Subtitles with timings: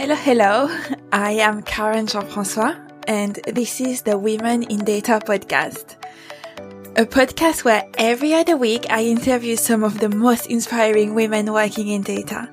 [0.00, 0.78] Hello, hello.
[1.12, 2.74] I am Karen Jean-François
[3.06, 5.96] and this is the Women in Data podcast.
[6.96, 11.88] A podcast where every other week I interview some of the most inspiring women working
[11.88, 12.48] in data.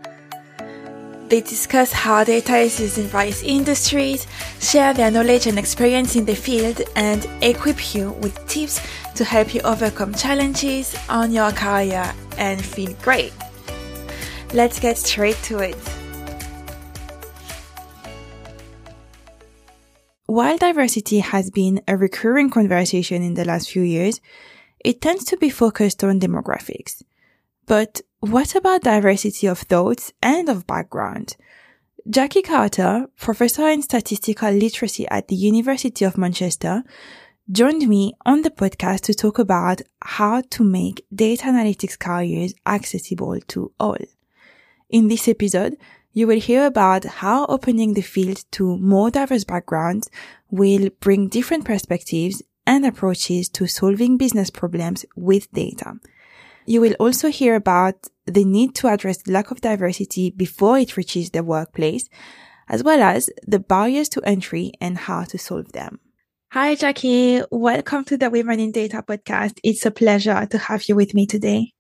[1.29, 4.27] They discuss how data is used in various industries,
[4.59, 8.81] share their knowledge and experience in the field, and equip you with tips
[9.15, 13.31] to help you overcome challenges on your career and feel great.
[14.53, 15.96] Let's get straight to it.
[20.27, 24.19] While diversity has been a recurring conversation in the last few years,
[24.83, 27.01] it tends to be focused on demographics.
[27.65, 31.37] But what about diversity of thoughts and of background?
[32.09, 36.83] Jackie Carter, professor in statistical literacy at the University of Manchester,
[37.49, 43.39] joined me on the podcast to talk about how to make data analytics careers accessible
[43.47, 43.97] to all.
[44.89, 45.77] In this episode,
[46.13, 50.09] you will hear about how opening the field to more diverse backgrounds
[50.49, 55.93] will bring different perspectives and approaches to solving business problems with data.
[56.65, 60.97] You will also hear about the need to address the lack of diversity before it
[60.97, 62.09] reaches the workplace,
[62.67, 65.99] as well as the barriers to entry and how to solve them.
[66.51, 67.41] Hi, Jackie.
[67.51, 69.59] Welcome to the Women in Data podcast.
[69.63, 71.73] It's a pleasure to have you with me today.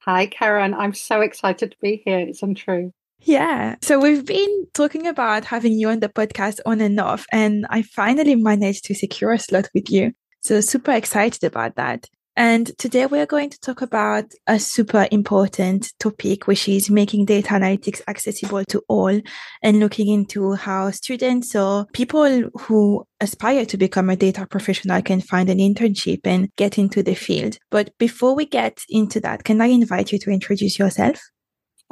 [0.00, 0.74] Hi, Karen.
[0.74, 2.18] I'm so excited to be here.
[2.18, 2.92] It's untrue.
[3.24, 3.76] Yeah.
[3.80, 7.82] So we've been talking about having you on the podcast on and off, and I
[7.82, 10.12] finally managed to secure a slot with you.
[10.40, 12.06] So super excited about that.
[12.36, 17.48] And today we're going to talk about a super important topic, which is making data
[17.50, 19.20] analytics accessible to all
[19.62, 25.20] and looking into how students or people who aspire to become a data professional can
[25.20, 27.56] find an internship and get into the field.
[27.70, 31.20] But before we get into that, can I invite you to introduce yourself?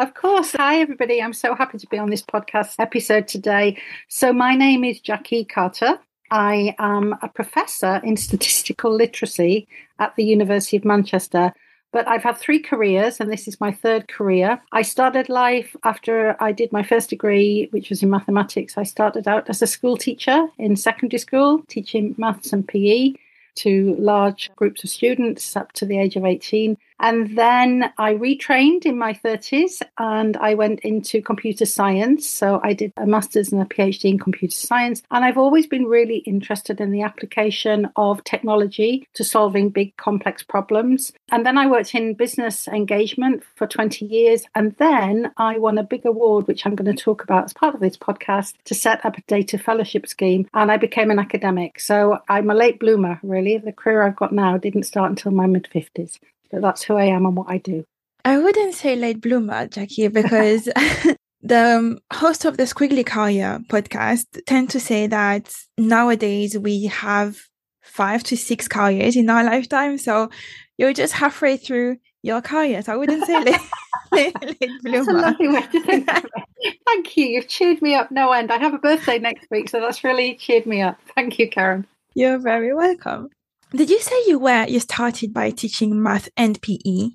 [0.03, 0.51] Of course.
[0.59, 1.23] Hi, everybody.
[1.23, 3.81] I'm so happy to be on this podcast episode today.
[4.09, 5.97] So, my name is Jackie Carter.
[6.29, 9.69] I am a professor in statistical literacy
[10.01, 11.53] at the University of Manchester.
[11.93, 14.61] But I've had three careers, and this is my third career.
[14.73, 18.77] I started life after I did my first degree, which was in mathematics.
[18.77, 23.13] I started out as a school teacher in secondary school, teaching maths and PE
[23.55, 26.77] to large groups of students up to the age of 18.
[27.03, 32.29] And then I retrained in my 30s and I went into computer science.
[32.29, 35.03] So I did a master's and a PhD in computer science.
[35.11, 40.45] And I've always been really interested in the application of technology to solving big complex
[40.45, 41.13] problems.
[41.33, 44.45] And then I worked in business engagement for 20 years.
[44.55, 47.75] And then I won a big award, which I'm going to talk about as part
[47.75, 50.49] of this podcast, to set up a data fellowship scheme.
[50.55, 51.81] And I became an academic.
[51.81, 53.59] So I'm a late bloomer, really.
[53.59, 56.21] The career I've got now didn't start until my mid 50s
[56.53, 57.85] but that's who I am and what I do.
[58.25, 60.65] I wouldn't say late bloomer, Jackie, because
[61.43, 67.41] the um, host of the Squiggly Career podcast tend to say that nowadays we have
[67.83, 69.99] five to six careers in our lifetime.
[69.99, 70.31] So
[70.79, 72.83] you're just halfway through your career.
[72.83, 73.61] So I wouldn't say late,
[74.13, 75.05] late, late bloomer.
[75.05, 76.79] That's a lovely way to think of it.
[76.87, 77.27] Thank you.
[77.27, 78.53] You've cheered me up no end.
[78.53, 80.99] I have a birthday next week, so that's really cheered me up.
[81.17, 81.87] Thank you, Karen.
[82.15, 83.31] You're very welcome.
[83.75, 87.11] Did you say you were you started by teaching math and PE?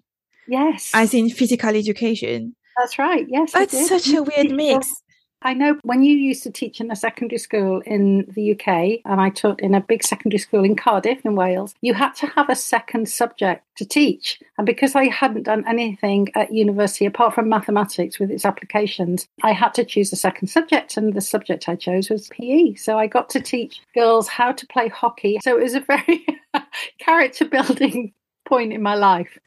[0.48, 0.92] Yes.
[0.94, 2.56] As in physical education.
[2.78, 3.26] That's right.
[3.30, 3.52] Yes.
[3.52, 4.88] That's such a weird mix.
[5.42, 9.22] I know when you used to teach in a secondary school in the UK, and
[9.22, 12.50] I taught in a big secondary school in Cardiff in Wales, you had to have
[12.50, 14.42] a second subject to teach.
[14.58, 19.52] And because I hadn't done anything at university apart from mathematics with its applications, I
[19.52, 22.74] had to choose a second subject, and the subject I chose was PE.
[22.74, 25.38] So I got to teach girls how to play hockey.
[25.44, 26.26] So it was a very
[27.00, 28.14] character building
[28.48, 29.38] point in my life.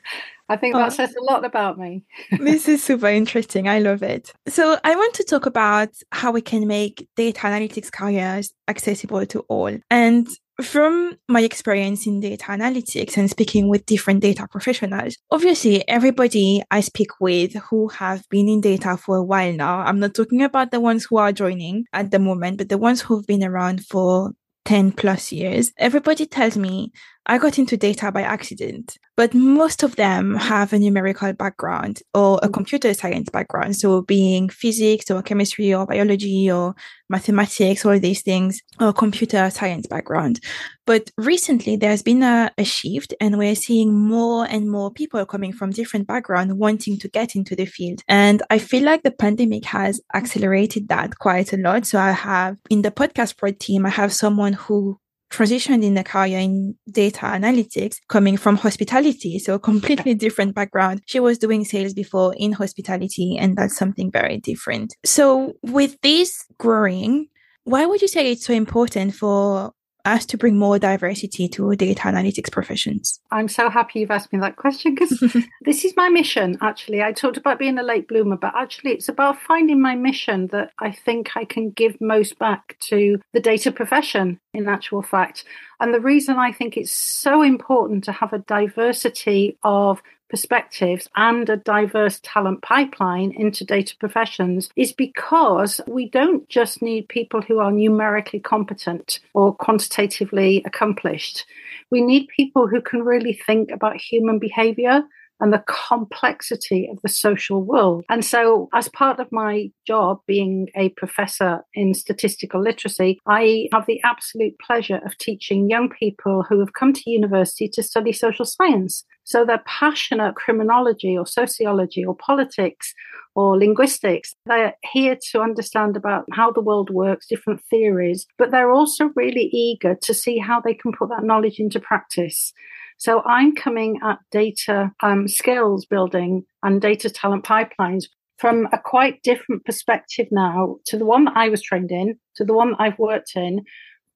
[0.51, 0.79] I think oh.
[0.79, 0.95] that oh.
[0.95, 2.03] says a lot about me.
[2.39, 3.69] this is super interesting.
[3.69, 4.33] I love it.
[4.49, 9.41] So, I want to talk about how we can make data analytics careers accessible to
[9.49, 9.79] all.
[9.91, 10.29] And
[10.61, 16.81] from my experience in data analytics and speaking with different data professionals, obviously everybody I
[16.81, 20.73] speak with who have been in data for a while now, I'm not talking about
[20.73, 24.33] the ones who are joining at the moment, but the ones who've been around for
[24.65, 26.93] 10 plus years, everybody tells me
[27.27, 32.41] I got into data by accident, but most of them have a numerical background or
[32.43, 32.53] a mm.
[32.53, 33.77] computer science background.
[33.77, 36.75] So being physics or chemistry or biology or
[37.11, 40.41] mathematics, all these things, or computer science background.
[40.87, 45.53] But recently there's been a, a shift and we're seeing more and more people coming
[45.53, 48.03] from different backgrounds wanting to get into the field.
[48.09, 51.85] And I feel like the pandemic has accelerated that quite a lot.
[51.85, 54.99] So I have in the podcast prod team, I have someone who
[55.31, 59.39] transitioned in a career in data analytics coming from hospitality.
[59.39, 61.03] So completely different background.
[61.07, 64.95] She was doing sales before in hospitality and that's something very different.
[65.05, 67.29] So with this growing,
[67.65, 69.73] why would you say it's so important for
[70.05, 73.21] us to bring more diversity to data analytics professions?
[73.31, 75.19] I'm so happy you've asked me that question because
[75.63, 77.03] this is my mission, actually.
[77.03, 80.73] I talked about being a late bloomer, but actually, it's about finding my mission that
[80.79, 85.45] I think I can give most back to the data profession, in actual fact.
[85.81, 91.49] And the reason I think it's so important to have a diversity of perspectives and
[91.51, 97.59] a diverse talent pipeline into data professions is because we don't just need people who
[97.59, 101.45] are numerically competent or quantitatively accomplished.
[101.91, 105.03] We need people who can really think about human behavior
[105.41, 108.05] and the complexity of the social world.
[108.09, 113.87] And so, as part of my job being a professor in statistical literacy, I have
[113.87, 118.45] the absolute pleasure of teaching young people who have come to university to study social
[118.45, 119.05] science.
[119.25, 122.95] So, they're passionate criminology or sociology or politics
[123.35, 124.35] or linguistics.
[124.47, 129.49] They're here to understand about how the world works, different theories, but they're also really
[129.53, 132.53] eager to see how they can put that knowledge into practice.
[133.01, 138.05] So I'm coming at data um, skills building and data talent pipelines
[138.37, 142.45] from a quite different perspective now to the one that I was trained in, to
[142.45, 143.63] the one that I've worked in.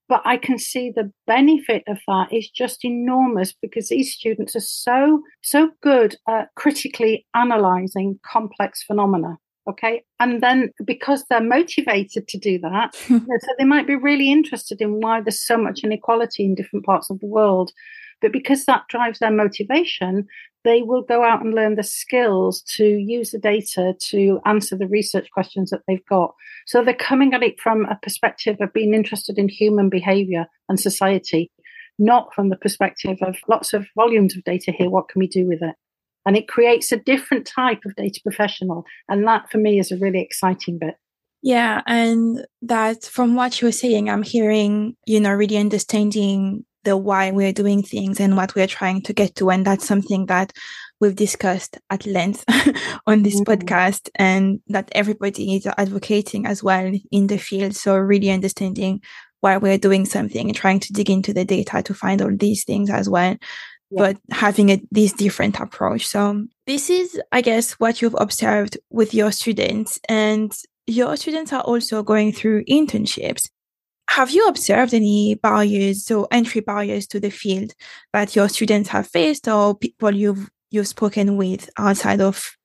[0.07, 4.61] But I can see the benefit of that is just enormous because these students are
[4.61, 9.39] so, so good at critically analyzing complex phenomena.
[9.67, 10.03] Okay.
[10.21, 13.19] And then because they're motivated to do that, so
[13.59, 17.19] they might be really interested in why there's so much inequality in different parts of
[17.21, 17.73] the world.
[18.25, 20.27] But because that drives their motivation,
[20.65, 24.87] they will go out and learn the skills to use the data to answer the
[24.87, 26.35] research questions that they've got.
[26.67, 30.81] So they're coming at it from a perspective of being interested in human behavior and
[30.81, 31.51] society,
[31.99, 34.89] not from the perspective of lots of volumes of data here.
[34.89, 35.75] What can we do with it?
[36.25, 38.87] And it creates a different type of data professional.
[39.07, 40.95] And that for me is a really exciting bit.
[41.43, 41.83] Yeah.
[41.87, 47.53] And that from what you're saying, I'm hearing, you know, really understanding the why we're
[47.53, 49.51] doing things and what we're trying to get to.
[49.51, 50.53] And that's something that
[51.01, 52.45] we've discussed at length
[53.07, 53.51] on this mm-hmm.
[53.51, 57.75] podcast and that everybody is advocating as well in the field.
[57.75, 59.01] So really understanding
[59.41, 62.65] why we're doing something and trying to dig into the data to find all these
[62.65, 63.37] things as well.
[63.91, 63.99] Yeah.
[63.99, 66.07] But having a, this different approach.
[66.07, 70.53] So this is, I guess, what you've observed with your students and
[70.87, 73.51] your students are also going through internships.
[74.15, 77.73] Have you observed any barriers or entry barriers to the field
[78.13, 82.57] that your students have faced or people you've you've spoken with outside of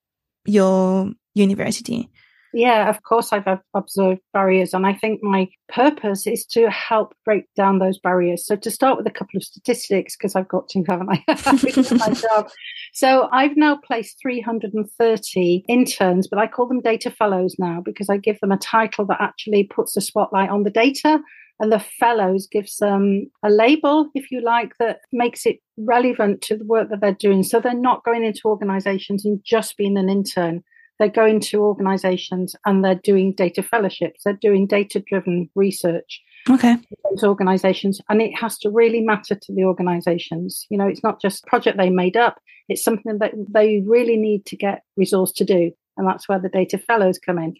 [0.45, 2.07] your university?
[2.53, 7.45] Yeah, of course, I've observed barriers, and I think my purpose is to help break
[7.55, 8.45] down those barriers.
[8.45, 11.23] So, to start with a couple of statistics, because I've got to, haven't I?
[11.97, 12.49] my job.
[12.93, 18.17] So, I've now placed 330 interns, but I call them data fellows now because I
[18.17, 21.19] give them a title that actually puts the spotlight on the data
[21.59, 26.57] and the fellows gives them a label, if you like, that makes it relevant to
[26.57, 27.43] the work that they're doing.
[27.43, 30.63] So they're not going into organizations and just being an intern.
[30.99, 34.21] They're going to organizations and they're doing data fellowships.
[34.23, 36.21] They're doing data driven research.
[36.49, 36.75] Okay.
[37.09, 38.01] Those organizations.
[38.09, 40.67] And it has to really matter to the organizations.
[40.69, 42.39] You know, it's not just a project they made up.
[42.67, 45.71] It's something that they really need to get resource to do.
[45.97, 47.55] And that's where the data fellows come in.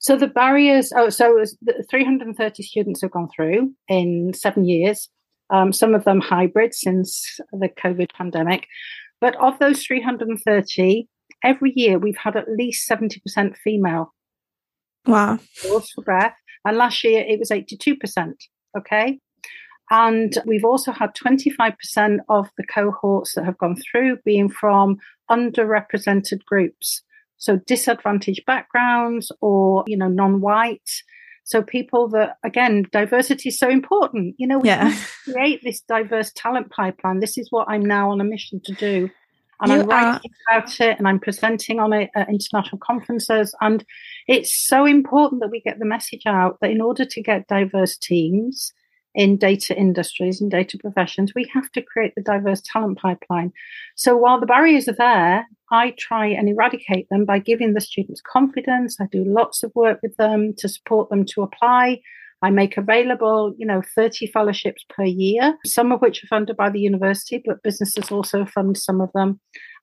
[0.00, 1.42] So the barriers, oh, so
[1.90, 5.08] 330 students have gone through in seven years,
[5.50, 8.66] um, some of them hybrid since the COVID pandemic.
[9.20, 11.08] But of those 330,
[11.44, 14.12] every year we've had at least 70% female.
[15.06, 15.38] Wow.
[15.62, 16.34] Pause for breath.
[16.64, 18.32] And last year it was 82%.
[18.76, 19.20] Okay.
[19.90, 24.96] And we've also had 25% of the cohorts that have gone through being from
[25.30, 27.02] underrepresented groups
[27.44, 30.90] so disadvantaged backgrounds or you know non-white
[31.44, 34.96] so people that again diversity is so important you know we yeah.
[35.24, 39.10] create this diverse talent pipeline this is what i'm now on a mission to do
[39.70, 40.58] and you i'm writing are...
[40.58, 43.84] about it and i'm presenting on it at international conferences and
[44.26, 47.96] it's so important that we get the message out that in order to get diverse
[47.96, 48.72] teams
[49.14, 53.52] in data industries and data professions, we have to create the diverse talent pipeline.
[53.94, 58.20] So while the barriers are there, I try and eradicate them by giving the students
[58.20, 59.00] confidence.
[59.00, 62.00] I do lots of work with them to support them to apply.
[62.44, 66.68] I make available, you know, 30 fellowships per year, some of which are funded by
[66.68, 69.40] the university, but businesses also fund some of them.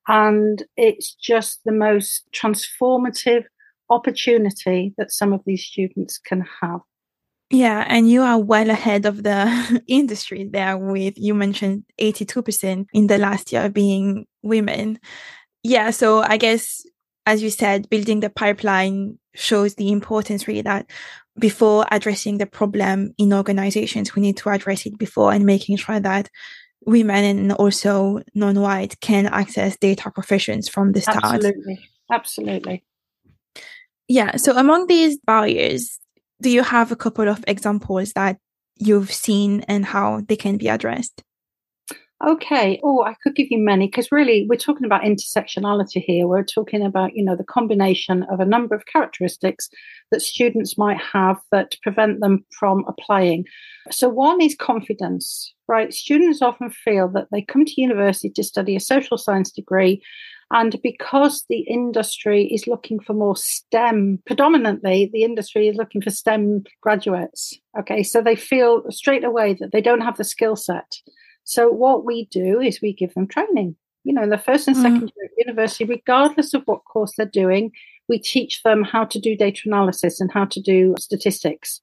[0.08, 3.46] And it's just the most transformative
[3.89, 6.82] opportunity that some of these students can have.
[7.50, 13.08] Yeah, and you are well ahead of the industry there with you mentioned 82% in
[13.08, 15.00] the last year being women.
[15.63, 16.84] Yeah, so I guess
[17.25, 20.89] as you said, building the pipeline shows the importance really that
[21.40, 26.00] before addressing the problem in organizations, we need to address it before and making sure
[26.00, 26.30] that
[26.86, 31.24] women and also non-white can access data professions from the start.
[31.24, 31.80] Absolutely.
[32.12, 32.84] Absolutely.
[34.08, 34.36] Yeah.
[34.36, 36.00] So among these barriers,
[36.42, 38.38] do you have a couple of examples that
[38.78, 41.24] you've seen and how they can be addressed?
[42.24, 42.80] Okay.
[42.84, 46.28] Oh, I could give you many because really we're talking about intersectionality here.
[46.28, 49.70] We're talking about, you know, the combination of a number of characteristics
[50.12, 53.46] that students might have that prevent them from applying.
[53.90, 55.92] So one is confidence, right?
[55.92, 60.04] Students often feel that they come to university to study a social science degree
[60.51, 66.10] and because the industry is looking for more STEM, predominantly the industry is looking for
[66.10, 67.58] STEM graduates.
[67.80, 70.98] Okay, so they feel straight away that they don't have the skill set.
[71.51, 73.75] So what we do is we give them training.
[74.05, 75.12] You know, in the first and second mm.
[75.17, 77.72] year of university, regardless of what course they're doing,
[78.08, 81.81] we teach them how to do data analysis and how to do statistics.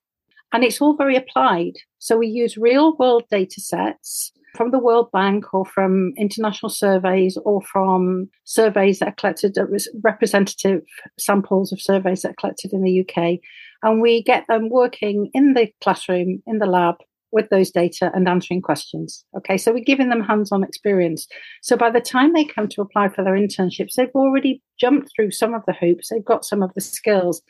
[0.54, 1.74] And it's all very applied.
[1.98, 7.36] So we use real world data sets from the World Bank or from international surveys
[7.44, 9.54] or from surveys that are collected,
[10.02, 10.80] representative
[11.18, 13.40] samples of surveys that are collected in the UK.
[13.82, 16.96] And we get them working in the classroom, in the lab,
[17.32, 19.24] with those data and answering questions.
[19.36, 21.26] Okay, so we're giving them hands on experience.
[21.62, 25.32] So by the time they come to apply for their internships, they've already jumped through
[25.32, 27.42] some of the hoops, they've got some of the skills.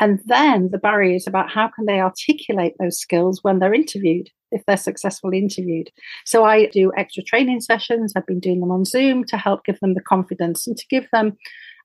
[0.00, 4.30] And then the barrier is about how can they articulate those skills when they're interviewed
[4.50, 5.90] if they're successfully interviewed.
[6.24, 8.12] So I do extra training sessions.
[8.16, 11.06] I've been doing them on Zoom to help give them the confidence and to give
[11.12, 11.36] them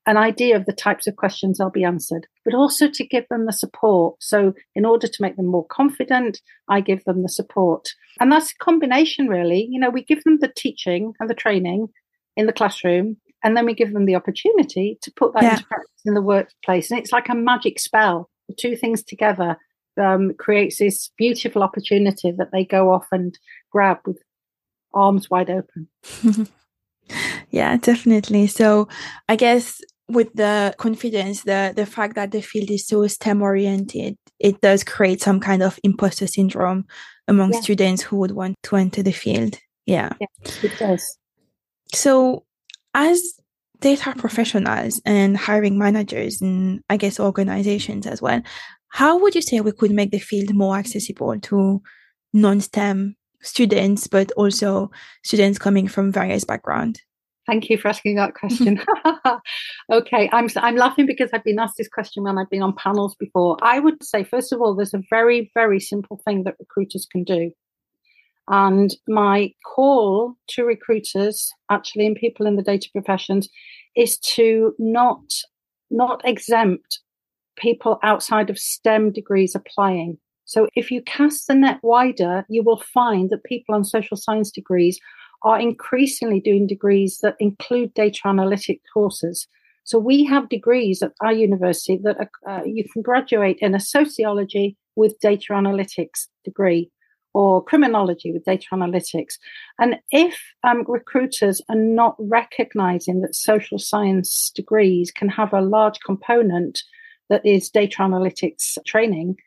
[0.06, 3.46] an idea of the types of questions they'll be answered, but also to give them
[3.46, 4.16] the support.
[4.22, 7.90] So, in order to make them more confident, I give them the support.
[8.20, 9.68] And that's a combination, really.
[9.70, 11.88] You know, we give them the teaching and the training
[12.36, 15.52] in the classroom, and then we give them the opportunity to put that yeah.
[15.54, 16.92] into practice in the workplace.
[16.92, 18.30] And it's like a magic spell.
[18.50, 19.58] The two things together
[20.02, 23.38] um, creates this beautiful opportunity that they go off and
[23.72, 24.22] grab with
[24.94, 25.88] arms wide open.
[27.50, 28.48] yeah, definitely.
[28.48, 28.88] So
[29.30, 29.80] I guess
[30.10, 34.84] with the confidence, the the fact that the field is so STEM oriented, it does
[34.84, 36.86] create some kind of imposter syndrome
[37.28, 37.62] among yeah.
[37.62, 39.58] students who would want to enter the field.
[39.86, 40.14] Yeah.
[40.20, 40.28] yeah,
[40.62, 41.18] it does.
[41.94, 42.46] So
[42.94, 43.40] as
[43.80, 48.42] data professionals and hiring managers and I guess organizations as well,
[48.90, 51.82] how would you say we could make the field more accessible to
[52.32, 54.92] non-STEM students, but also
[55.24, 57.02] students coming from various backgrounds?
[57.46, 58.82] Thank you for asking that question.
[59.92, 63.16] okay, I'm I'm laughing because I've been asked this question when I've been on panels
[63.20, 63.58] before.
[63.62, 67.24] I would say, first of all, there's a very very simple thing that recruiters can
[67.24, 67.52] do,
[68.48, 73.50] and my call to recruiters, actually, and people in the data professions,
[73.96, 75.24] is to not
[75.92, 77.00] not exempt
[77.56, 80.18] people outside of STEM degrees applying.
[80.46, 84.52] So if you cast the net wider, you will find that people on social science
[84.52, 85.00] degrees
[85.44, 89.48] are increasingly doing degrees that include data analytic courses.
[89.84, 93.80] So we have degrees at our university that are, uh, you can graduate in a
[93.80, 96.90] sociology with data analytics degree
[97.34, 99.34] or criminology with data analytics.
[99.80, 106.00] And if um, recruiters are not recognizing that social science degrees can have a large
[106.06, 106.84] component
[107.30, 109.38] that is data analytics training,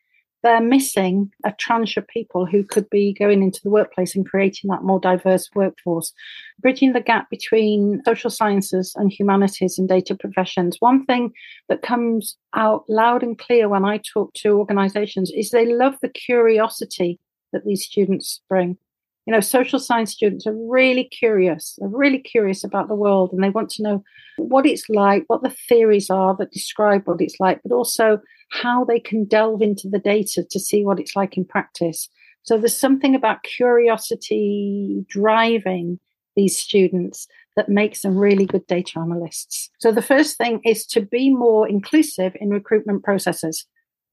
[0.47, 4.71] they're missing a tranche of people who could be going into the workplace and creating
[4.71, 6.12] that more diverse workforce.
[6.61, 10.76] Bridging the gap between social sciences and humanities and data professions.
[10.79, 11.33] One thing
[11.69, 16.09] that comes out loud and clear when I talk to organizations is they love the
[16.09, 17.19] curiosity
[17.53, 18.79] that these students bring
[19.26, 23.42] you know, social science students are really curious, they're really curious about the world and
[23.42, 24.04] they want to know
[24.38, 28.21] what it's like, what the theories are that describe what it's like, but also
[28.52, 32.09] how they can delve into the data to see what it's like in practice.
[32.42, 35.99] So there's something about curiosity driving
[36.37, 39.71] these students that makes them really good data analysts.
[39.80, 43.66] So the first thing is to be more inclusive in recruitment processes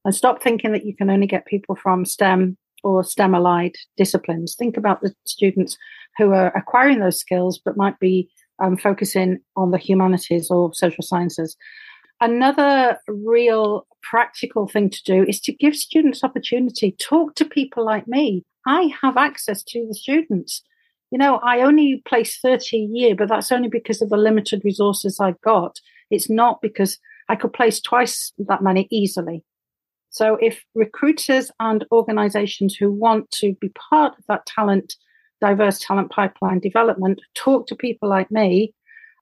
[0.04, 4.54] and stop thinking that you can only get people from STEM or STEM allied disciplines.
[4.54, 5.76] Think about the students
[6.18, 8.28] who are acquiring those skills but might be
[8.62, 11.56] um, focusing on the humanities or social sciences.
[12.20, 16.94] Another real practical thing to do is to give students opportunity.
[17.00, 18.44] Talk to people like me.
[18.66, 20.62] I have access to the students.
[21.10, 24.62] You know, I only place 30 a year, but that's only because of the limited
[24.64, 25.80] resources I've got.
[26.10, 26.98] It's not because
[27.28, 29.44] I could place twice that many easily.
[30.14, 34.94] So if recruiters and organizations who want to be part of that talent,
[35.40, 38.72] diverse talent pipeline development, talk to people like me,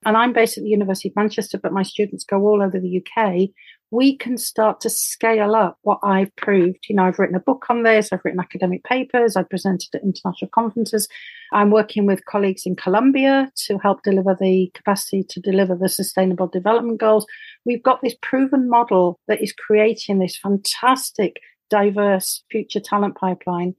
[0.04, 3.00] and I'm based at the University of Manchester, but my students go all over the
[3.00, 3.48] UK,
[3.92, 6.86] we can start to scale up what I've proved.
[6.88, 10.02] You know, I've written a book on this, I've written academic papers, I've presented at
[10.02, 11.06] international conferences.
[11.52, 16.46] I'm working with colleagues in Colombia to help deliver the capacity to deliver the sustainable
[16.46, 17.26] development goals.
[17.66, 21.36] We've got this proven model that is creating this fantastic,
[21.68, 23.74] diverse future talent pipeline,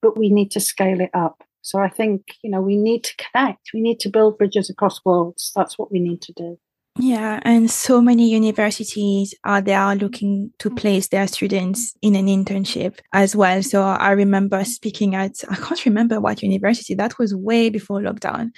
[0.00, 1.42] but we need to scale it up.
[1.62, 3.70] So I think, you know, we need to connect.
[3.74, 5.50] We need to build bridges across worlds.
[5.56, 6.56] That's what we need to do.
[6.98, 10.76] Yeah, and so many universities uh, are there looking to mm.
[10.76, 13.62] place their students in an internship as well.
[13.62, 18.50] So I remember speaking at, I can't remember what university, that was way before lockdown.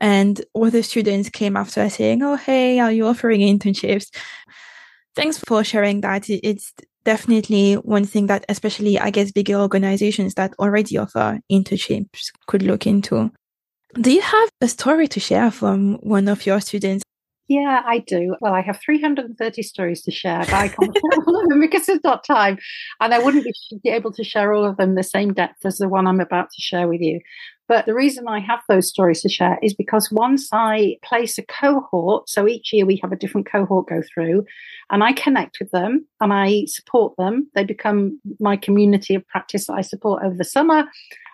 [0.00, 4.14] And all the students came after saying, Oh, hey, are you offering internships?
[5.14, 6.28] Thanks for sharing that.
[6.28, 6.74] It's
[7.04, 12.86] definitely one thing that especially I guess bigger organizations that already offer internships could look
[12.86, 13.30] into.
[13.94, 17.05] Do you have a story to share from one of your students?
[17.48, 18.34] Yeah, I do.
[18.40, 21.86] Well, I have 330 stories to share, but I can't share all of them because
[21.86, 22.58] there's not time.
[23.00, 23.46] And I wouldn't
[23.84, 26.50] be able to share all of them the same depth as the one I'm about
[26.50, 27.20] to share with you.
[27.68, 31.44] But the reason I have those stories to share is because once I place a
[31.44, 34.44] cohort, so each year we have a different cohort go through,
[34.90, 37.48] and I connect with them and I support them.
[37.54, 40.84] They become my community of practice that I support over the summer.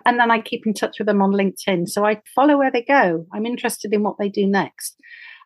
[0.05, 1.89] And then I keep in touch with them on LinkedIn.
[1.89, 3.25] So I follow where they go.
[3.33, 4.99] I'm interested in what they do next.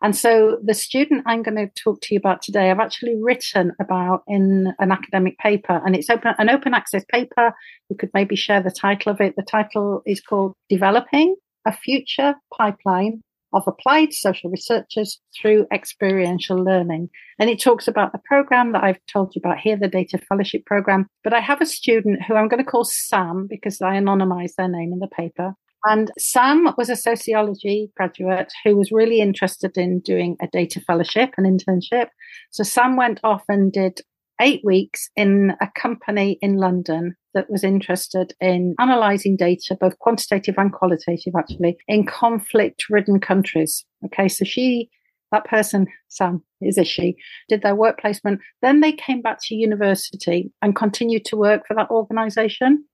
[0.02, 3.72] And so the student I'm going to talk to you about today, I've actually written
[3.80, 7.52] about in an academic paper, and it's open an open access paper.
[7.88, 9.34] We could maybe share the title of it.
[9.36, 11.36] The title is called Developing
[11.66, 13.22] a Future Pipeline
[13.52, 17.08] of Applied Social Researchers Through Experiential Learning.
[17.38, 20.64] And it talks about the program that I've told you about here, the Data Fellowship
[20.66, 21.06] Program.
[21.24, 24.68] But I have a student who I'm going to call Sam because I anonymize their
[24.68, 25.54] name in the paper.
[25.88, 31.34] And Sam was a sociology graduate who was really interested in doing a data fellowship,
[31.36, 32.08] an internship.
[32.50, 34.00] So Sam went off and did
[34.40, 40.56] eight weeks in a company in London that was interested in analyzing data, both quantitative
[40.58, 43.84] and qualitative, actually, in conflict ridden countries.
[44.04, 44.90] Okay, so she,
[45.30, 47.16] that person, Sam, is a she,
[47.48, 48.40] did their work placement.
[48.60, 52.84] Then they came back to university and continued to work for that organization.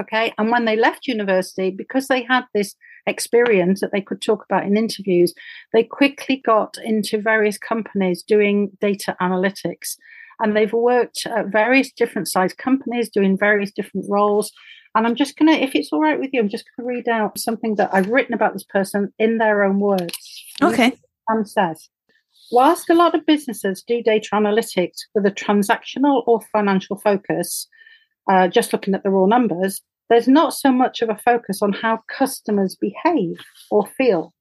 [0.00, 0.32] Okay.
[0.38, 2.74] And when they left university, because they had this
[3.06, 5.34] experience that they could talk about in interviews,
[5.72, 9.96] they quickly got into various companies doing data analytics.
[10.40, 14.50] And they've worked at various different size companies doing various different roles.
[14.94, 16.94] And I'm just going to, if it's all right with you, I'm just going to
[16.94, 20.44] read out something that I've written about this person in their own words.
[20.62, 20.96] Okay.
[21.28, 21.88] Sam says,
[22.50, 27.68] whilst a lot of businesses do data analytics with a transactional or financial focus,
[28.30, 31.72] uh, just looking at the raw numbers, there's not so much of a focus on
[31.72, 33.36] how customers behave
[33.70, 34.34] or feel.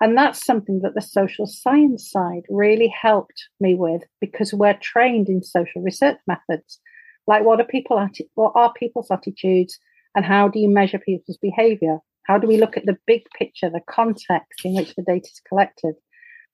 [0.00, 5.28] And that's something that the social science side really helped me with because we're trained
[5.28, 6.80] in social research methods.
[7.26, 9.78] Like what are people atti- what are people's attitudes
[10.16, 11.98] and how do you measure people's behavior?
[12.26, 15.42] How do we look at the big picture, the context in which the data is
[15.46, 15.94] collected?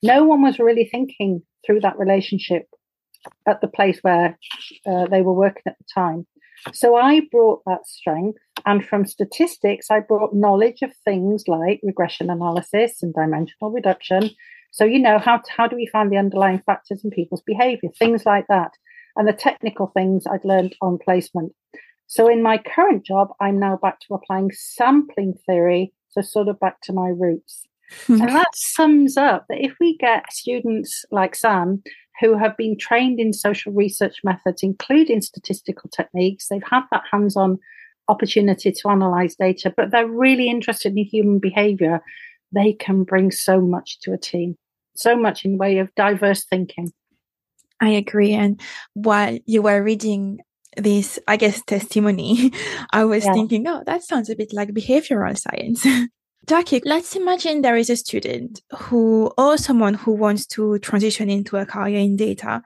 [0.03, 2.67] No one was really thinking through that relationship
[3.47, 4.39] at the place where
[4.87, 6.27] uh, they were working at the time.
[6.73, 8.39] So I brought that strength.
[8.65, 14.31] And from statistics, I brought knowledge of things like regression analysis and dimensional reduction.
[14.73, 17.91] So, you know, how, how do we find the underlying factors in people's behavior?
[17.99, 18.73] Things like that.
[19.15, 21.53] And the technical things I'd learned on placement.
[22.09, 25.93] So, in my current job, I'm now back to applying sampling theory.
[26.09, 27.63] So, sort of back to my roots.
[28.07, 28.21] Hmm.
[28.21, 31.85] and that sums up that if we get students like Sam
[32.21, 36.49] who have been trained in social research methods, including statistical techniques.
[36.49, 37.59] They've had that hands on
[38.09, 42.01] opportunity to analyze data, but they're really interested in human behavior.
[42.53, 44.57] They can bring so much to a team,
[44.95, 46.93] so much in way of diverse thinking.
[47.81, 48.33] I agree.
[48.33, 48.61] And
[48.95, 50.41] while you were reading
[50.77, 52.53] this, I guess, testimony,
[52.93, 53.33] I was yeah.
[53.33, 55.87] thinking, oh, that sounds a bit like behavioral science.
[56.47, 61.57] Jackie, let's imagine there is a student who, or someone who wants to transition into
[61.57, 62.63] a career in data,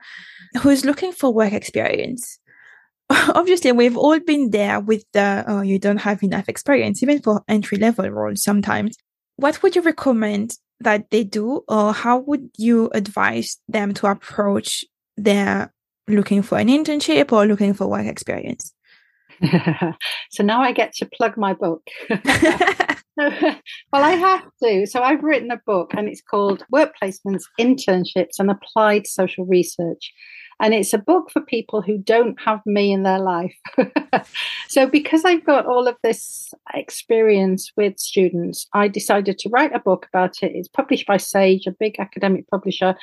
[0.61, 2.37] who is looking for work experience.
[3.09, 7.43] Obviously, we've all been there with the, oh, you don't have enough experience, even for
[7.47, 8.97] entry level roles sometimes.
[9.37, 14.85] What would you recommend that they do, or how would you advise them to approach
[15.17, 15.73] their
[16.07, 18.73] looking for an internship or looking for work experience?
[20.31, 21.81] so now I get to plug my book.
[23.93, 24.85] well, I have to.
[24.87, 30.13] So I've written a book and it's called Work Placements, Internships and Applied Social Research.
[30.59, 33.55] And it's a book for people who don't have me in their life.
[34.67, 39.79] so, because I've got all of this experience with students, I decided to write a
[39.79, 40.51] book about it.
[40.53, 42.95] It's published by Sage, a big academic publisher,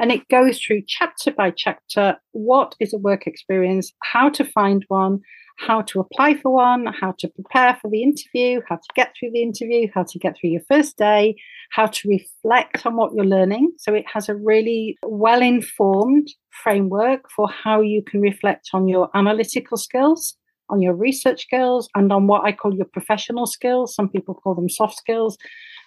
[0.00, 4.84] and it goes through chapter by chapter what is a work experience, how to find
[4.88, 5.20] one
[5.56, 9.30] how to apply for one, how to prepare for the interview, how to get through
[9.32, 11.36] the interview, how to get through your first day,
[11.70, 13.72] how to reflect on what you're learning.
[13.78, 16.28] So it has a really well informed
[16.62, 20.36] framework for how you can reflect on your analytical skills,
[20.70, 23.94] on your research skills, and on what I call your professional skills.
[23.94, 25.38] Some people call them soft skills.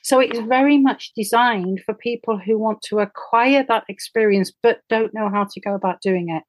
[0.04, 4.80] So it is very much designed for people who want to acquire that experience but
[4.88, 6.44] don't know how to go about doing it.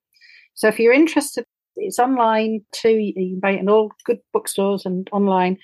[0.55, 1.45] So if you're interested
[1.79, 2.91] it's online too.
[2.91, 5.59] You can buy it in all good bookstores and online.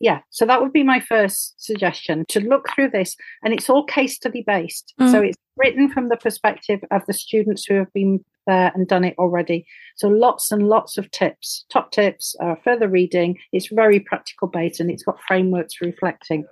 [0.00, 3.16] Yeah, so that would be my first suggestion to look through this.
[3.42, 4.92] And it's all case study based.
[5.00, 5.10] Mm.
[5.10, 9.04] So it's written from the perspective of the students who have been there and done
[9.04, 9.66] it already.
[9.96, 13.38] So lots and lots of tips, top tips, uh, further reading.
[13.52, 16.44] It's very practical based and it's got frameworks reflecting.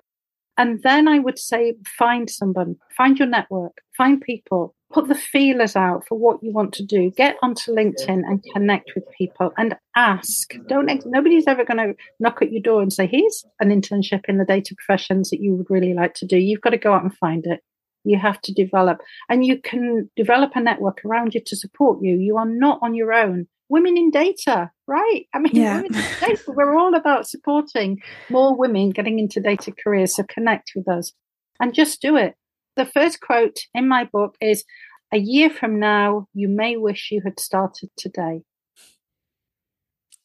[0.56, 5.74] And then I would say find someone, find your network, find people, put the feelers
[5.76, 7.10] out for what you want to do.
[7.10, 10.54] Get onto LinkedIn and connect with people and ask.
[10.68, 14.38] Don't nobody's ever going to knock at your door and say, "Here's an internship in
[14.38, 17.02] the data professions that you would really like to do." You've got to go out
[17.02, 17.60] and find it.
[18.04, 22.16] You have to develop, and you can develop a network around you to support you.
[22.16, 23.46] You are not on your own.
[23.68, 25.24] Women in data, right?
[25.32, 25.82] I mean, yeah.
[26.20, 30.16] data, we're all about supporting more women getting into data careers.
[30.16, 31.12] So connect with us
[31.58, 32.34] and just do it
[32.76, 34.64] the first quote in my book is
[35.12, 38.42] A year from now, you may wish you had started today.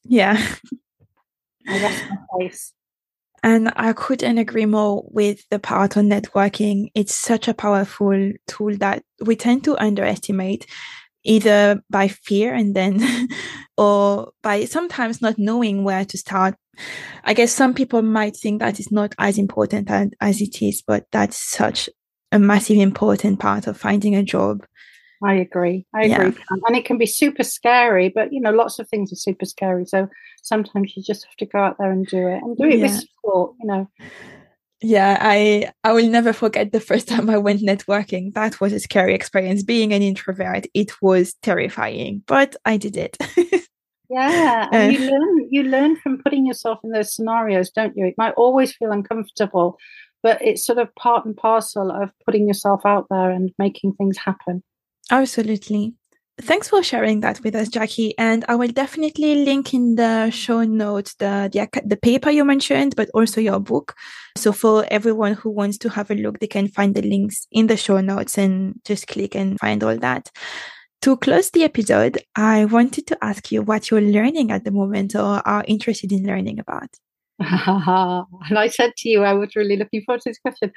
[0.03, 0.41] Yeah.
[1.67, 2.73] I rest my case.
[3.43, 6.87] And I couldn't agree more with the part on networking.
[6.95, 10.65] It's such a powerful tool that we tend to underestimate
[11.23, 13.03] either by fear and then
[13.77, 16.55] or by sometimes not knowing where to start.
[17.23, 20.81] I guess some people might think that is not as important as, as it is,
[20.85, 21.89] but that's such
[22.31, 24.65] a massive important part of finding a job.
[25.23, 25.85] I agree.
[25.95, 26.37] I agree.
[26.37, 26.57] Yeah.
[26.67, 29.85] And it can be super scary, but you know, lots of things are super scary.
[29.85, 30.07] So
[30.43, 32.83] sometimes you just have to go out there and do it and do it yeah.
[32.83, 33.89] with support, you know.
[34.81, 38.33] Yeah, I I will never forget the first time I went networking.
[38.33, 39.63] That was a scary experience.
[39.63, 43.17] Being an introvert, it was terrifying, but I did it.
[44.09, 48.05] yeah, and uh, you learn you learn from putting yourself in those scenarios, don't you?
[48.05, 49.77] It might always feel uncomfortable,
[50.23, 54.17] but it's sort of part and parcel of putting yourself out there and making things
[54.17, 54.63] happen.
[55.11, 55.93] Absolutely.
[56.39, 58.15] Thanks for sharing that with us, Jackie.
[58.19, 62.95] And I will definitely link in the show notes the, the, the paper you mentioned,
[62.95, 63.95] but also your book.
[64.35, 67.65] So for everyone who wants to have a look, they can find the links in
[67.65, 70.29] the show notes and just click and find all that.
[71.03, 75.15] To close the episode, I wanted to ask you what you're learning at the moment
[75.15, 76.89] or are interested in learning about.
[77.39, 80.71] and I said to you, I was really looking forward to this question.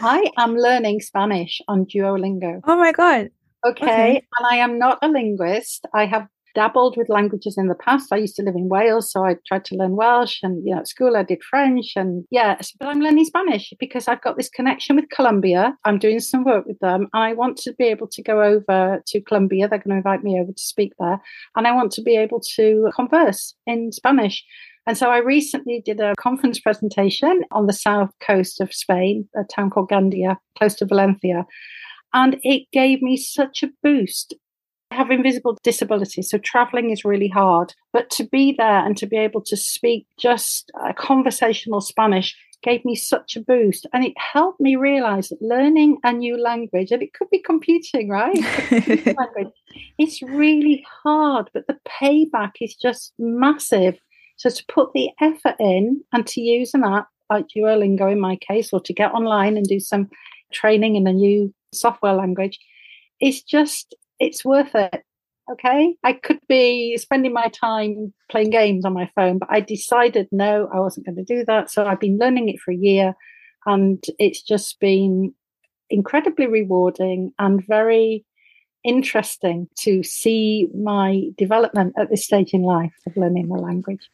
[0.00, 2.60] I am learning Spanish on Duolingo.
[2.64, 3.30] Oh my God.
[3.64, 3.84] Okay.
[3.84, 4.26] okay.
[4.38, 5.86] And I am not a linguist.
[5.94, 8.12] I have dabbled with languages in the past.
[8.12, 10.80] I used to live in Wales, so I tried to learn Welsh and you know
[10.80, 14.48] at school I did French and yes, but I'm learning Spanish because I've got this
[14.48, 15.76] connection with Colombia.
[15.84, 17.08] I'm doing some work with them.
[17.12, 19.68] I want to be able to go over to Colombia.
[19.68, 21.20] They're going to invite me over to speak there.
[21.56, 24.44] And I want to be able to converse in Spanish.
[24.86, 29.44] And so I recently did a conference presentation on the south coast of Spain, a
[29.44, 31.46] town called Gandia, close to Valencia.
[32.12, 34.34] And it gave me such a boost.
[34.90, 37.74] I have invisible disabilities, so traveling is really hard.
[37.92, 42.84] But to be there and to be able to speak just a conversational Spanish gave
[42.84, 43.86] me such a boost.
[43.92, 48.08] And it helped me realize that learning a new language, and it could be computing,
[48.08, 48.36] right?
[49.98, 53.98] it's really hard, but the payback is just massive.
[54.42, 58.36] So to put the effort in and to use an app like Duolingo in my
[58.36, 60.10] case, or to get online and do some
[60.52, 62.58] training in a new software language,
[63.20, 65.04] it's just, it's worth it.
[65.52, 65.94] Okay.
[66.02, 70.68] I could be spending my time playing games on my phone, but I decided no,
[70.74, 71.70] I wasn't going to do that.
[71.70, 73.14] So I've been learning it for a year
[73.64, 75.34] and it's just been
[75.88, 78.24] incredibly rewarding and very
[78.82, 84.08] interesting to see my development at this stage in life of learning the language.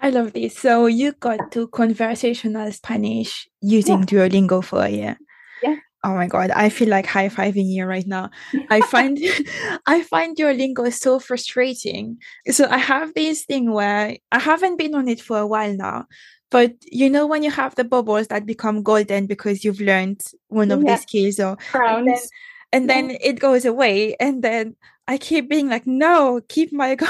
[0.00, 0.56] I love this.
[0.56, 4.04] So you got to conversational Spanish using yeah.
[4.04, 5.18] Duolingo for a year.
[5.62, 5.76] Yeah.
[6.04, 8.30] Oh my god, I feel like high fiving you right now.
[8.70, 9.18] I find
[9.86, 12.18] I find Duolingo so frustrating.
[12.50, 16.06] So I have this thing where I haven't been on it for a while now.
[16.50, 20.70] But you know when you have the bubbles that become golden because you've learned one
[20.70, 20.94] of yeah.
[20.94, 22.30] the skills or crowns.
[22.70, 24.76] And then, and then it goes away and then
[25.08, 27.08] I keep being like, no, keep my goal.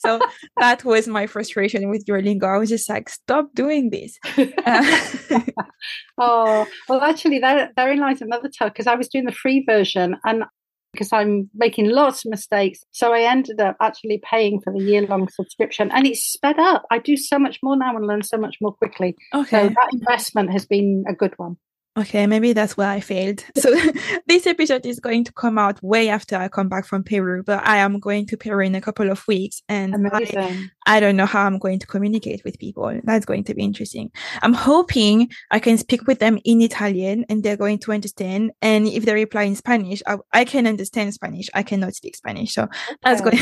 [0.00, 0.20] so
[0.58, 2.44] that was my frustration with Duolingo.
[2.44, 4.18] I was just like, stop doing this.
[4.36, 5.40] Uh,
[6.18, 10.16] oh, well, actually, there, therein lies another tell because I was doing the free version
[10.26, 10.44] and
[10.92, 12.80] because I'm making lots of mistakes.
[12.92, 16.84] So I ended up actually paying for the year long subscription and it's sped up.
[16.90, 19.16] I do so much more now and learn so much more quickly.
[19.34, 19.68] Okay.
[19.68, 21.56] So that investment has been a good one.
[21.98, 23.44] Okay, maybe that's where I failed.
[23.58, 23.74] So
[24.26, 27.66] this episode is going to come out way after I come back from Peru, but
[27.66, 29.94] I am going to Peru in a couple of weeks and
[30.36, 33.00] I, I, don't know how I'm going to communicate with people.
[33.04, 34.10] That's going to be interesting.
[34.42, 38.52] I'm hoping I can speak with them in Italian and they're going to understand.
[38.62, 41.48] And if they reply in Spanish, I, I can understand Spanish.
[41.54, 42.54] I cannot speak Spanish.
[42.54, 42.96] So okay.
[43.02, 43.38] that's going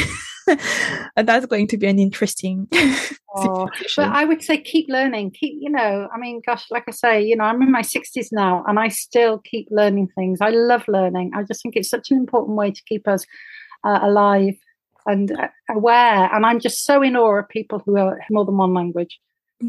[1.16, 2.68] that's going to be an interesting
[3.37, 5.32] oh, but I would say keep learning.
[5.32, 8.28] Keep, you know, I mean, gosh, like I say, you know, I'm in my 60s
[8.32, 10.40] now and I still keep learning things.
[10.40, 11.32] I love learning.
[11.35, 13.24] I just think it's such an important way to keep us
[13.85, 14.54] uh, alive
[15.07, 16.33] and uh, aware.
[16.33, 19.19] And I'm just so in awe of people who are more than one language.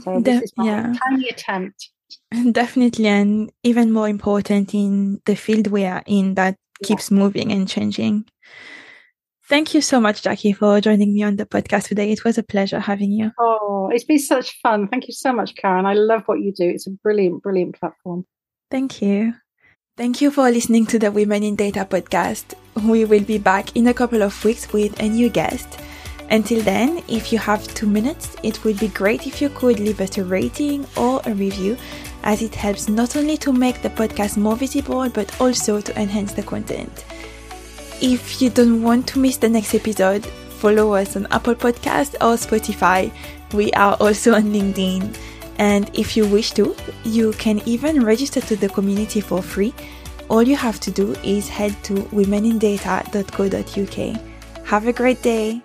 [0.02, 0.94] So this De- is my yeah.
[1.10, 1.90] tiny attempt.
[2.52, 6.88] Definitely, and even more important in the field we are in that yeah.
[6.88, 8.26] keeps moving and changing.
[9.50, 12.12] Thank you so much, Jackie, for joining me on the podcast today.
[12.12, 13.32] It was a pleasure having you.
[13.40, 14.90] Oh, it's been such fun.
[14.90, 15.86] Thank you so much, Karen.
[15.86, 16.68] I love what you do.
[16.68, 18.26] It's a brilliant, brilliant platform.
[18.70, 19.36] Thank you.
[19.96, 22.56] Thank you for listening to the Women in Data podcast.
[22.86, 25.80] We will be back in a couple of weeks with a new guest.
[26.30, 30.02] Until then, if you have two minutes, it would be great if you could leave
[30.02, 31.78] us a rating or a review,
[32.24, 36.34] as it helps not only to make the podcast more visible, but also to enhance
[36.34, 37.06] the content.
[38.02, 42.36] If you don't want to miss the next episode, follow us on Apple Podcast or
[42.36, 43.12] Spotify.
[43.54, 45.18] We are also on LinkedIn.
[45.58, 49.74] And if you wish to, you can even register to the community for free.
[50.30, 54.66] All you have to do is head to womenindata.co.uk.
[54.66, 55.62] Have a great day.